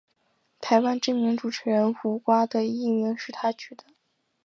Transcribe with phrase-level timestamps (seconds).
[0.59, 3.83] 台湾知名主持人胡瓜的艺名是他取的。